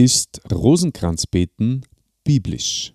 [0.00, 1.84] Ist Rosenkranzbeten
[2.22, 2.94] biblisch?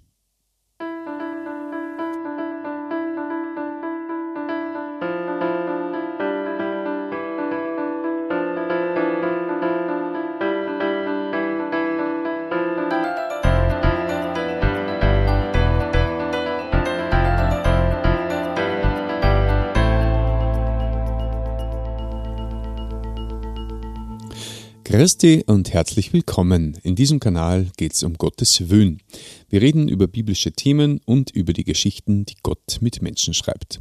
[24.84, 26.78] Christi und herzlich willkommen.
[26.84, 29.02] In diesem Kanal geht es um Gottes Wöhn.
[29.48, 33.80] Wir reden über biblische Themen und über die Geschichten, die Gott mit Menschen schreibt.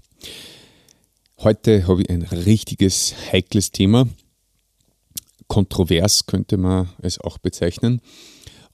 [1.38, 4.08] Heute habe ich ein richtiges heikles Thema.
[5.48, 8.00] Kontrovers könnte man es auch bezeichnen.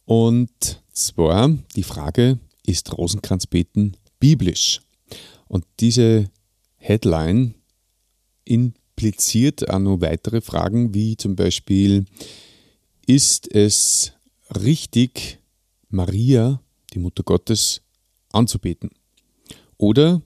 [0.05, 4.83] Und zwar die Frage, ist Rosenkranzbeten biblisch?
[5.47, 6.31] Und diese
[6.77, 7.55] Headline
[8.45, 12.05] in impliziert auch noch weitere Fragen, wie zum Beispiel,
[13.07, 14.13] ist es
[14.61, 15.39] richtig,
[15.89, 16.61] Maria,
[16.93, 17.81] die Mutter Gottes,
[18.33, 18.91] anzubeten?
[19.77, 20.21] Oder,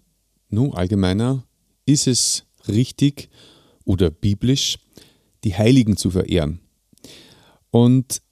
[0.48, 1.44] nun allgemeiner,
[1.84, 3.28] ist es richtig
[3.84, 4.78] oder biblisch,
[5.44, 6.60] die Heiligen zu verehren?
[7.70, 8.22] Und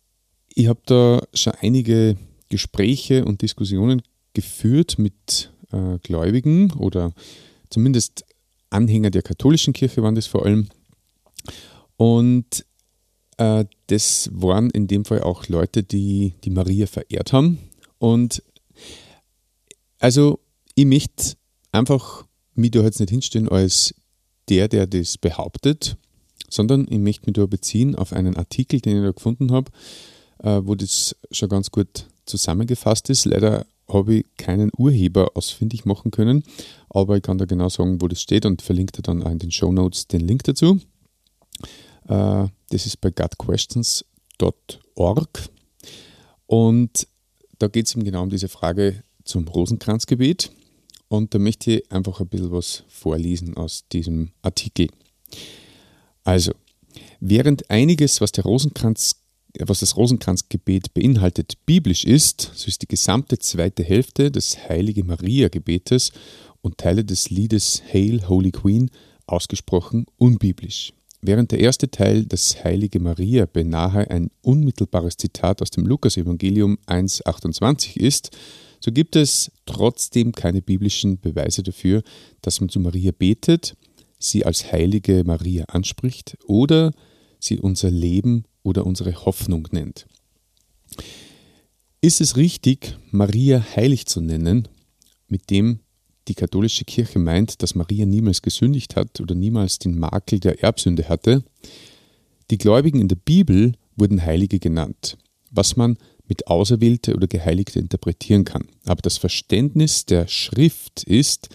[0.55, 2.17] ich habe da schon einige
[2.49, 4.01] Gespräche und Diskussionen
[4.33, 7.13] geführt mit äh, Gläubigen oder
[7.69, 8.25] zumindest
[8.71, 10.69] Anhänger der katholischen Kirche waren das vor allem.
[11.97, 12.65] Und
[13.37, 17.59] äh, das waren in dem Fall auch Leute, die die Maria verehrt haben.
[17.99, 18.43] Und
[19.99, 20.41] also
[20.75, 21.35] ich möchte
[21.73, 23.95] einfach mich da jetzt nicht hinstellen als
[24.49, 25.97] der, der das behauptet,
[26.49, 29.71] sondern ich möchte mich da beziehen auf einen Artikel, den ich da gefunden habe,
[30.39, 33.25] äh, wo das schon ganz gut zusammengefasst ist.
[33.25, 36.43] Leider habe ich keinen Urheber ausfindig machen können,
[36.89, 39.51] aber ich kann da genau sagen, wo das steht und verlinke dann auch in den
[39.51, 40.81] Show Notes den Link dazu.
[42.09, 45.51] Äh, das ist bei gutquestions.org
[46.47, 47.07] und
[47.59, 50.51] da geht es eben genau um diese Frage zum Rosenkranzgebet
[51.09, 54.89] und da möchte ich einfach ein bisschen was vorlesen aus diesem Artikel.
[56.25, 56.53] Also,
[57.19, 59.20] während einiges, was der Rosenkranz
[59.59, 66.13] was das Rosenkranzgebet beinhaltet, biblisch ist, so ist die gesamte zweite Hälfte des Heilige Maria-Gebetes
[66.63, 68.91] und Teile des Liedes Hail, Holy Queen
[69.27, 70.93] ausgesprochen unbiblisch.
[71.23, 77.99] Während der erste Teil, das Heilige Maria, beinahe ein unmittelbares Zitat aus dem Lukasevangelium 1,28
[77.99, 78.31] ist,
[78.81, 82.03] so gibt es trotzdem keine biblischen Beweise dafür,
[82.41, 83.77] dass man zu Maria betet,
[84.19, 86.93] sie als Heilige Maria anspricht oder
[87.43, 90.07] sie unser Leben oder unsere Hoffnung nennt.
[92.01, 94.69] Ist es richtig, Maria heilig zu nennen,
[95.29, 95.81] mit dem
[96.29, 101.09] die katholische Kirche meint, dass Maria niemals gesündigt hat oder niemals den Makel der Erbsünde
[101.09, 101.45] hatte?
[102.51, 105.19] Die Gläubigen in der Bibel wurden Heilige genannt,
[105.51, 108.69] was man mit Auserwählte oder Geheiligte interpretieren kann.
[108.87, 111.49] Aber das Verständnis der Schrift ist,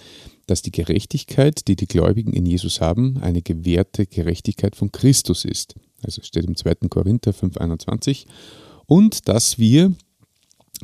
[0.48, 5.76] dass die Gerechtigkeit, die die Gläubigen in Jesus haben, eine gewährte Gerechtigkeit von Christus ist
[6.06, 6.76] also steht im 2.
[6.90, 8.26] Korinther 5,21,
[8.86, 9.94] und dass wir,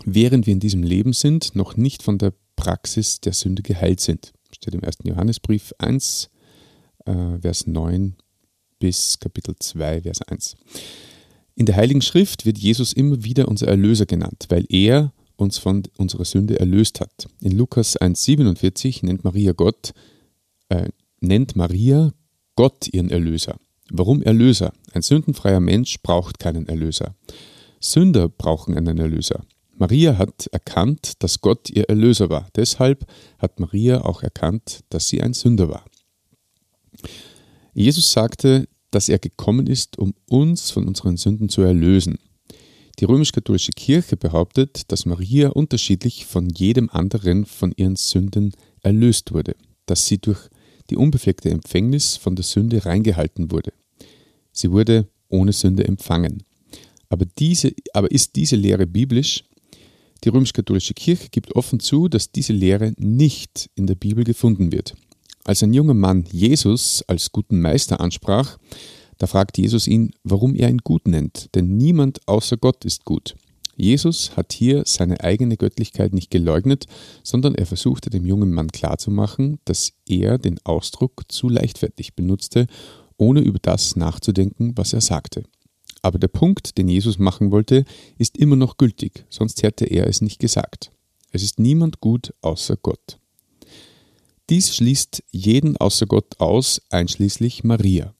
[0.05, 4.33] während wir in diesem Leben sind, noch nicht von der Praxis der Sünde geheilt sind.
[4.51, 4.97] Steht im 1.
[5.03, 6.29] Johannesbrief 1,
[7.05, 8.15] äh, Vers 9
[8.79, 10.55] bis Kapitel 2, Vers 1.
[11.55, 15.83] In der Heiligen Schrift wird Jesus immer wieder unser Erlöser genannt, weil er uns von
[15.97, 17.27] unserer Sünde erlöst hat.
[17.41, 19.93] In Lukas 1,47 nennt Maria Gott,
[20.69, 22.13] äh, nennt Maria
[22.55, 23.57] Gott ihren Erlöser.
[23.89, 24.71] Warum Erlöser?
[24.93, 27.15] Ein sündenfreier Mensch braucht keinen Erlöser.
[27.79, 29.43] Sünder brauchen einen Erlöser.
[29.75, 32.47] Maria hat erkannt, dass Gott ihr Erlöser war.
[32.55, 33.05] Deshalb
[33.39, 35.83] hat Maria auch erkannt, dass sie ein Sünder war.
[37.73, 42.19] Jesus sagte, dass er gekommen ist, um uns von unseren Sünden zu erlösen.
[43.01, 48.53] Die römisch-katholische Kirche behauptet, dass Maria unterschiedlich von jedem anderen von ihren Sünden
[48.83, 49.55] erlöst wurde,
[49.87, 50.37] dass sie durch
[50.91, 53.73] die unbefleckte Empfängnis von der Sünde reingehalten wurde.
[54.51, 56.43] Sie wurde ohne Sünde empfangen.
[57.09, 59.45] Aber, diese, aber ist diese Lehre biblisch?
[60.23, 64.93] Die römisch-katholische Kirche gibt offen zu, dass diese Lehre nicht in der Bibel gefunden wird.
[65.43, 68.59] Als ein junger Mann Jesus als guten Meister ansprach,
[69.21, 73.35] da fragt Jesus ihn, warum er ihn gut nennt, denn niemand außer Gott ist gut.
[73.77, 76.87] Jesus hat hier seine eigene Göttlichkeit nicht geleugnet,
[77.21, 82.65] sondern er versuchte dem jungen Mann klarzumachen, dass er den Ausdruck zu leichtfertig benutzte
[83.15, 85.43] ohne über das nachzudenken, was er sagte.
[86.01, 87.85] Aber der Punkt, den Jesus machen wollte,
[88.17, 90.91] ist immer noch gültig, sonst hätte er es nicht gesagt.
[91.29, 93.19] Es ist niemand gut außer Gott.
[94.49, 98.15] Dies schließt jeden außer Gott aus, einschließlich Maria.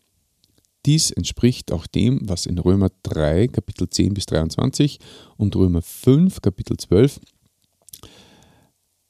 [0.86, 5.00] Dies entspricht auch dem, was in Römer 3, Kapitel 10 bis 23
[5.38, 7.20] und Römer 5, Kapitel 12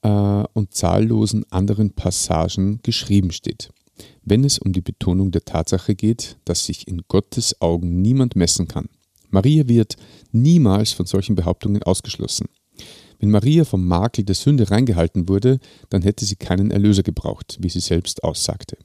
[0.01, 3.69] äh, und zahllosen anderen Passagen geschrieben steht.
[4.23, 8.67] Wenn es um die Betonung der Tatsache geht, dass sich in Gottes Augen niemand messen
[8.67, 8.89] kann.
[9.29, 9.95] Maria wird
[10.31, 12.47] niemals von solchen Behauptungen ausgeschlossen.
[13.19, 15.59] Wenn Maria vom Makel der Sünde reingehalten wurde,
[15.89, 18.77] dann hätte sie keinen Erlöser gebraucht, wie sie selbst aussagte.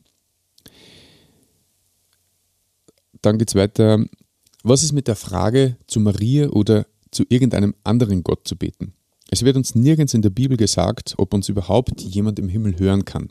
[3.23, 4.05] Dann geht es weiter.
[4.63, 8.95] Was ist mit der Frage, zu Maria oder zu irgendeinem anderen Gott zu beten?
[9.31, 13.05] Es wird uns nirgends in der Bibel gesagt, ob uns überhaupt jemand im Himmel hören
[13.05, 13.31] kann.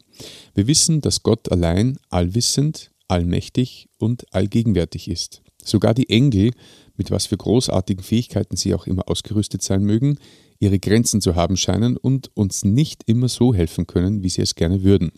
[0.54, 5.42] Wir wissen, dass Gott allein allwissend, allmächtig und allgegenwärtig ist.
[5.64, 6.52] Sogar die Engel,
[6.98, 10.18] mit was für großartigen Fähigkeiten sie auch immer ausgerüstet sein mögen,
[10.60, 14.56] ihre Grenzen zu haben scheinen und uns nicht immer so helfen können, wie sie es
[14.56, 15.12] gerne würden.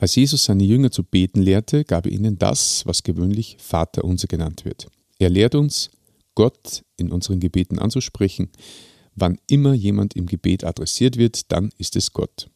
[0.00, 4.28] Als Jesus seine Jünger zu beten lehrte, gab er ihnen das, was gewöhnlich Vater unser
[4.28, 4.88] genannt wird.
[5.18, 5.90] Er lehrt uns,
[6.34, 8.48] Gott in unseren Gebeten anzusprechen.
[9.14, 12.48] Wann immer jemand im Gebet adressiert wird, dann ist es Gott.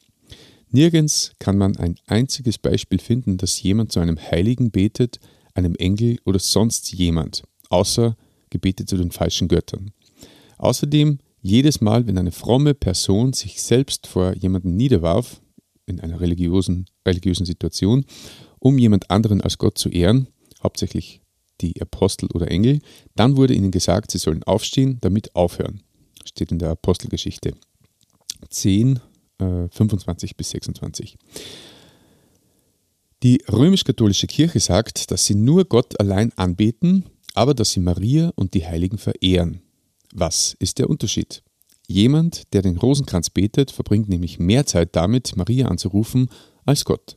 [0.70, 5.20] Nirgends kann man ein einziges Beispiel finden, dass jemand zu einem Heiligen betet,
[5.52, 8.17] einem Engel oder sonst jemand, außer
[8.49, 9.91] Gebete zu den falschen Göttern.
[10.56, 15.43] Außerdem, jedes Mal, wenn eine fromme Person sich selbst vor jemanden niederwarf,
[15.86, 18.04] in einer religiösen, religiösen Situation,
[18.58, 20.28] um jemand anderen als Gott zu ehren,
[20.62, 21.20] hauptsächlich
[21.60, 22.81] die Apostel oder Engel,
[23.14, 25.82] dann wurde ihnen gesagt, sie sollen aufstehen, damit aufhören.
[26.25, 27.54] Steht in der Apostelgeschichte
[28.48, 29.00] 10,
[29.38, 31.16] äh, 25 bis 26.
[33.22, 38.54] Die römisch-katholische Kirche sagt, dass sie nur Gott allein anbeten, aber dass sie Maria und
[38.54, 39.62] die Heiligen verehren.
[40.12, 41.42] Was ist der Unterschied?
[41.86, 46.28] Jemand, der den Rosenkranz betet, verbringt nämlich mehr Zeit damit, Maria anzurufen,
[46.64, 47.16] als Gott.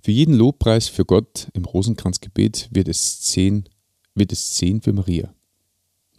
[0.00, 3.68] Für jeden Lobpreis für Gott im Rosenkranzgebet wird es zehn,
[4.14, 5.32] wird es zehn für Maria.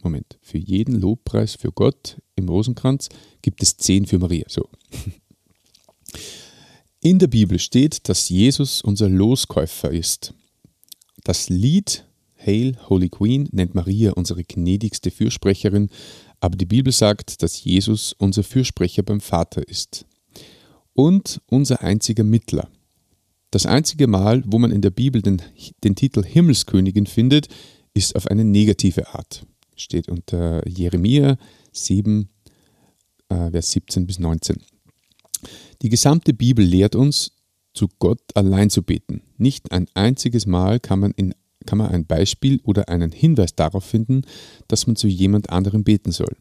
[0.02, 3.08] Moment, für jeden Lobpreis für Gott im Rosenkranz
[3.42, 4.44] gibt es zehn für Maria.
[4.48, 4.68] So.
[7.00, 10.32] In der Bibel steht, dass Jesus unser Loskäufer ist.
[11.22, 12.06] Das Lied
[12.38, 15.90] Hail, Holy Queen nennt Maria unsere gnädigste Fürsprecherin,
[16.44, 20.04] aber die Bibel sagt, dass Jesus unser Fürsprecher beim Vater ist
[20.92, 22.68] und unser einziger Mittler.
[23.50, 25.40] Das einzige Mal, wo man in der Bibel den,
[25.84, 27.48] den Titel Himmelskönigin findet,
[27.94, 29.46] ist auf eine negative Art.
[29.74, 31.38] Steht unter Jeremia
[31.72, 32.28] 7,
[33.30, 34.58] äh, Vers 17 bis 19.
[35.80, 37.32] Die gesamte Bibel lehrt uns,
[37.72, 39.22] zu Gott allein zu beten.
[39.38, 41.34] Nicht ein einziges Mal kann man in
[41.66, 44.22] kann man ein Beispiel oder einen Hinweis darauf finden,
[44.68, 46.36] dass man zu jemand anderem beten soll.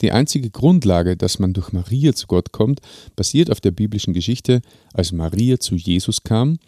[0.00, 2.80] Die einzige Grundlage, dass man durch Maria zu Gott kommt,
[3.16, 4.60] basiert auf der biblischen Geschichte,
[4.94, 6.58] als Maria zu Jesus kam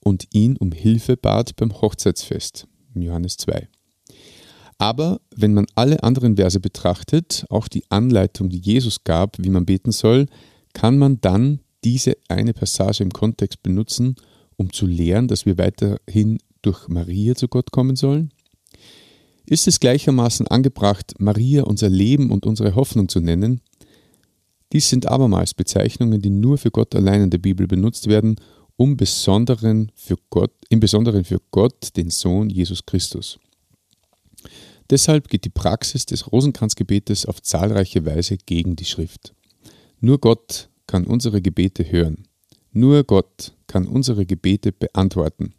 [0.00, 2.66] und ihn um Hilfe bat beim Hochzeitsfest.
[2.94, 3.68] Johannes 2.
[4.78, 9.66] Aber wenn man alle anderen Verse betrachtet, auch die Anleitung, die Jesus gab, wie man
[9.66, 10.26] beten soll,
[10.72, 14.16] kann man dann diese eine Passage im Kontext benutzen,
[14.56, 18.32] um zu lehren, dass wir weiterhin durch Maria zu Gott kommen sollen?
[19.46, 23.60] Ist es gleichermaßen angebracht, Maria unser Leben und unsere Hoffnung zu nennen?
[24.72, 28.36] Dies sind abermals Bezeichnungen, die nur für Gott allein in der Bibel benutzt werden,
[28.76, 33.38] um Besonderen für Gott, im Besonderen für Gott, den Sohn Jesus Christus.
[34.90, 39.34] Deshalb geht die Praxis des Rosenkranzgebetes auf zahlreiche Weise gegen die Schrift.
[40.00, 42.26] Nur Gott kann unsere Gebete hören.
[42.72, 45.54] Nur Gott kann unsere Gebete beantworten.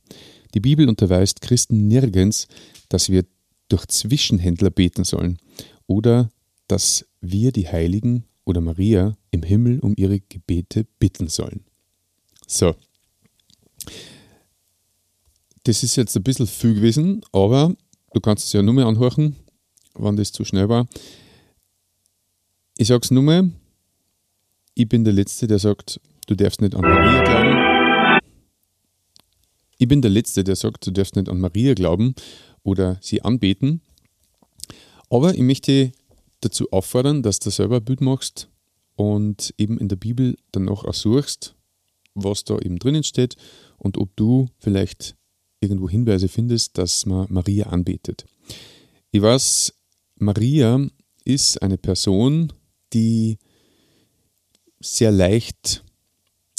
[0.56, 2.48] Die Bibel unterweist Christen nirgends,
[2.90, 3.26] dass wir
[3.68, 5.38] durch Zwischenhändler beten sollen
[5.86, 6.30] oder
[6.68, 11.66] dass wir die Heiligen oder Maria im Himmel um ihre Gebete bitten sollen.
[12.48, 12.74] So.
[15.64, 17.76] Das ist jetzt ein bisschen viel gewesen, aber
[18.14, 19.36] du kannst es ja nur mehr anhören,
[19.94, 20.88] wann das zu schnell war.
[22.78, 23.52] Ich sag's nur mal,
[24.74, 27.75] ich bin der Letzte, der sagt, du darfst nicht an Maria glauben.
[29.78, 32.16] Ich bin der Letzte, der sagt, du darfst nicht an Maria glauben
[32.64, 33.82] oder sie anbeten.
[35.10, 35.92] Aber ich möchte
[36.42, 38.50] dazu auffordern, dass du selber ein Bild machst
[38.96, 41.56] und eben in der Bibel danach auch suchst,
[42.14, 43.36] was da eben drinnen steht
[43.78, 45.16] und ob du vielleicht
[45.60, 48.26] irgendwo Hinweise findest, dass man Maria anbetet.
[49.12, 49.74] Ich weiß,
[50.18, 50.88] Maria
[51.24, 52.54] ist eine Person,
[52.94, 53.38] die
[54.80, 55.85] sehr leicht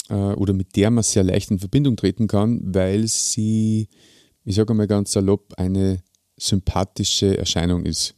[0.08, 3.88] äh, oder mit der man sehr leicht in Verbindung treten kann, weil sie,
[4.44, 6.02] ich sage mal ganz salopp, eine
[6.36, 8.14] sympathische Erscheinung ist.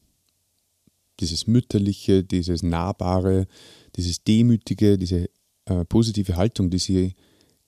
[1.20, 3.46] Dieses Mütterliche, dieses Nahbare,
[3.96, 5.28] dieses Demütige, diese
[5.66, 7.14] äh, positive Haltung, die sie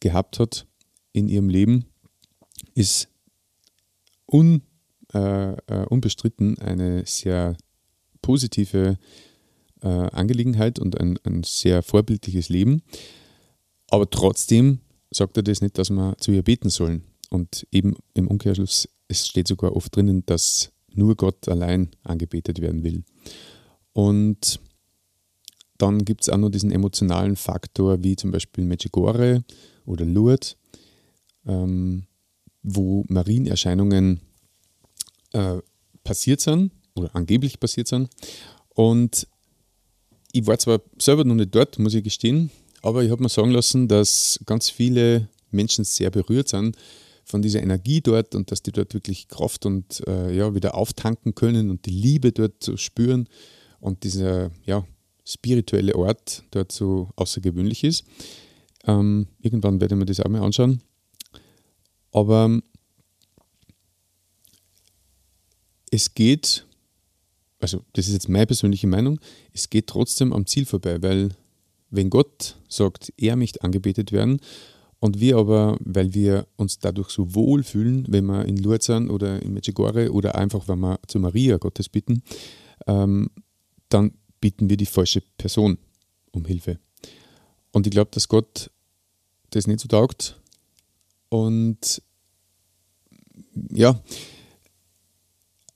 [0.00, 0.66] gehabt hat
[1.12, 1.86] in ihrem Leben,
[2.74, 3.08] ist
[4.30, 4.62] un,
[5.12, 7.56] äh, äh, unbestritten eine sehr
[8.22, 8.98] positive
[9.82, 12.82] äh, Angelegenheit und ein, ein sehr vorbildliches Leben.
[13.90, 14.80] Aber trotzdem
[15.10, 17.04] sagt er das nicht, dass wir zu ihr beten sollen.
[17.30, 22.82] Und eben im Umkehrschluss, es steht sogar oft drinnen, dass nur Gott allein angebetet werden
[22.82, 23.04] will.
[23.92, 24.60] Und
[25.78, 29.44] dann gibt es auch noch diesen emotionalen Faktor, wie zum Beispiel Medjugorje
[29.86, 30.56] oder Lourdes,
[31.46, 32.04] ähm,
[32.62, 34.20] wo Marienerscheinungen
[35.32, 35.58] äh,
[36.04, 38.10] passiert sind oder angeblich passiert sind.
[38.74, 39.26] Und
[40.32, 42.50] ich war zwar selber noch nicht dort, muss ich gestehen,
[42.82, 46.76] aber ich habe mir sagen lassen, dass ganz viele Menschen sehr berührt sind
[47.24, 51.34] von dieser Energie dort und dass die dort wirklich Kraft und äh, ja, wieder auftanken
[51.34, 53.28] können und die Liebe dort zu spüren
[53.80, 54.86] und dieser ja,
[55.24, 58.04] spirituelle Ort dort so außergewöhnlich ist.
[58.84, 60.82] Ähm, irgendwann werde ich mir das auch mal anschauen.
[62.12, 62.60] Aber
[65.90, 66.66] es geht,
[67.60, 69.20] also das ist jetzt meine persönliche Meinung,
[69.52, 71.30] es geht trotzdem am Ziel vorbei, weil
[71.90, 74.40] wenn Gott sagt, er möchte angebetet werden
[75.00, 79.42] und wir aber, weil wir uns dadurch so wohl fühlen, wenn wir in sind oder
[79.42, 82.22] in Medjugorje oder einfach, wenn wir zu Maria Gottes bitten,
[82.86, 83.30] ähm,
[83.88, 85.78] dann bitten wir die falsche Person
[86.32, 86.78] um Hilfe.
[87.72, 88.70] Und ich glaube, dass Gott
[89.50, 90.38] das nicht so taugt.
[91.28, 92.02] Und
[93.70, 94.00] ja,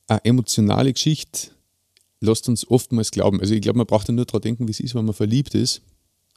[0.06, 1.50] eine emotionale Geschichte
[2.20, 3.40] lässt uns oftmals glauben.
[3.40, 5.54] Also ich glaube, man braucht ja nur daran denken, wie es ist, wenn man verliebt
[5.54, 5.82] ist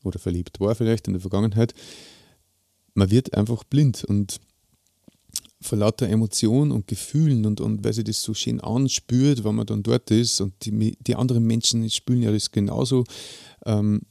[0.03, 1.73] oder verliebt war vielleicht in der Vergangenheit.
[2.93, 4.39] Man wird einfach blind und
[5.61, 9.65] vor lauter Emotionen und Gefühlen und, und weil sie das so schön anspürt, wenn man
[9.65, 13.03] dann dort ist und die, die anderen Menschen spüren ja das genauso,
[13.65, 14.01] ähm,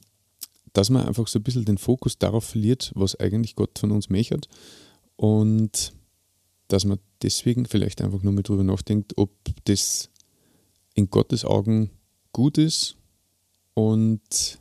[0.73, 4.09] dass man einfach so ein bisschen den Fokus darauf verliert, was eigentlich Gott von uns
[4.09, 4.41] möchte
[5.15, 5.93] und
[6.67, 9.31] dass man deswegen vielleicht einfach nur mal drüber nachdenkt, ob
[9.65, 10.09] das
[10.93, 11.91] in Gottes Augen
[12.33, 12.97] gut ist
[13.73, 14.59] und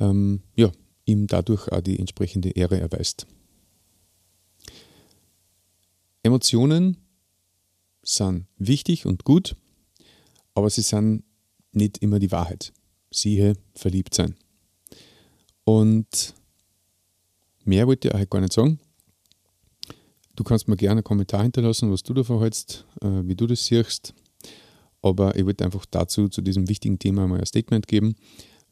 [0.00, 0.72] ähm, ja,
[1.04, 3.26] ihm dadurch auch die entsprechende Ehre erweist.
[6.22, 6.96] Emotionen
[8.02, 9.56] sind wichtig und gut,
[10.54, 11.24] aber sie sind
[11.72, 12.72] nicht immer die Wahrheit.
[13.10, 14.34] Siehe, verliebt sein.
[15.64, 16.34] Und
[17.64, 18.78] mehr wollte ich euch gar nicht sagen.
[20.36, 23.66] Du kannst mir gerne einen Kommentar hinterlassen, was du davon hältst, äh, wie du das
[23.66, 24.14] siehst.
[25.02, 28.16] Aber ich wollte einfach dazu, zu diesem wichtigen Thema mal ein Statement geben,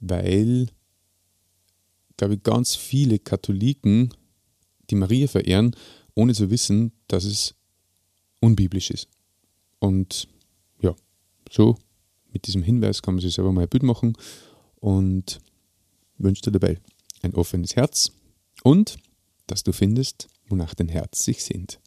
[0.01, 0.69] weil,
[2.19, 4.13] glaube ich, ganz viele Katholiken
[4.91, 5.75] die Maria verehren
[6.15, 7.55] ohne zu wissen, dass es
[8.41, 9.09] unbiblisch ist.
[9.79, 10.29] Und
[10.83, 10.95] ja,
[11.51, 11.79] so
[12.33, 14.15] mit diesem Hinweis kann man sich selber mal ein Bild machen
[14.77, 15.39] und
[16.19, 16.79] wünsche dir dabei
[17.23, 18.11] ein offenes Herz
[18.65, 18.97] und
[19.47, 21.79] dass du findest, wonach dein Herz sich sehnt.